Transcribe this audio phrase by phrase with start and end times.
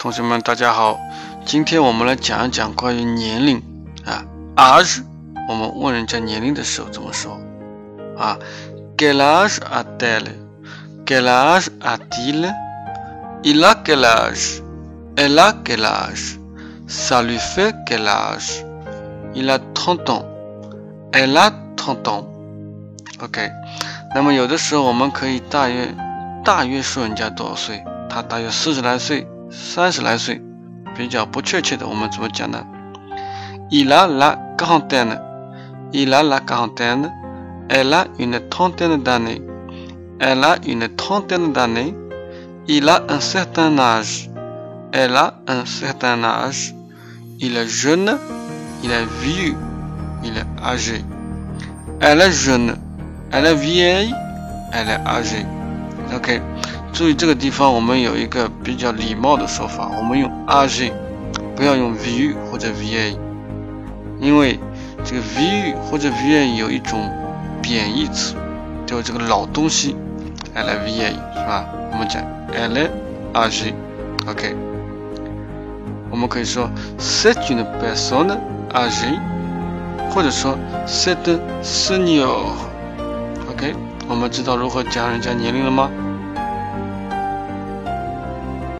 [0.00, 0.98] 同学们，大家好，
[1.44, 3.62] 今天我们来讲一讲关于年龄
[4.06, 4.24] 啊
[4.56, 5.02] ，age，。
[5.46, 7.38] 我们问人家年龄的时候怎么说
[8.16, 8.38] 啊
[8.96, 19.58] ？Quel âge a-t-elle？Quel âge a-t-il？Il a quel âge？Elle a quel âge？Ça lui fait quel âge？Il a
[19.74, 20.24] trente ans。
[21.12, 22.24] Elle a trente ans。
[23.20, 23.50] OK。
[24.14, 25.94] 那么有的时候我们可以大约
[26.42, 29.26] 大约说人家多少岁，他大约四十来岁。
[29.51, 30.41] 三十来岁，
[30.95, 32.65] 比较不确切的，我们怎么讲呢？
[33.71, 35.19] Il a la quarantaine.
[35.91, 37.11] Il a la quarantaine.
[37.67, 39.41] Elle a une trentaine d'années.
[40.19, 41.95] Elle a une trentaine d'années.
[42.67, 44.29] Il a un certain âge.
[44.91, 46.75] Elle a un certain âge.
[47.39, 48.17] Il est jeune.
[48.83, 49.55] Il est vieux.
[50.23, 51.03] Il est âgé.
[52.01, 52.77] Elle est jeune.
[53.31, 54.13] Elle est vieille.
[54.71, 55.45] Elle est âgée.
[56.15, 56.39] OK。
[56.92, 60.92] 注意这个地方，我们有一个比较礼貌的说法，我们用 age，
[61.56, 63.16] 不要用 vu 或者 va，
[64.20, 64.58] 因为
[65.04, 67.10] 这个 vu 或者 va 有一种
[67.62, 68.34] 贬义词，
[68.86, 69.94] 就这个老东西
[70.54, 71.64] ，elle va 是吧？
[71.92, 72.90] 我们讲 elle
[73.32, 74.56] age，OK，
[76.10, 78.36] 我们可以说 c'est une personne
[78.74, 79.18] age，
[80.10, 81.16] 或者说 c'est
[81.62, 83.74] senior，OK，
[84.08, 85.88] 我们知道如何讲人家年龄了吗？